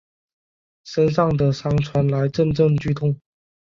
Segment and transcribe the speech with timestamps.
[0.83, 3.19] 身上的伤传来阵阵剧痛